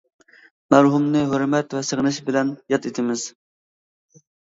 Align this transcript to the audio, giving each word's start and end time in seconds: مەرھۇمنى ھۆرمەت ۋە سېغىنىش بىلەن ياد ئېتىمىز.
مەرھۇمنى 0.73 1.21
ھۆرمەت 1.35 1.77
ۋە 1.79 1.83
سېغىنىش 1.91 2.19
بىلەن 2.33 2.53
ياد 2.77 2.91
ئېتىمىز. 2.91 3.31